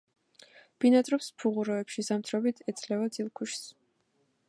[0.85, 3.65] ბინადრობს ფუღუროებში, ზამთრობით ეძლევა ძილქუშს.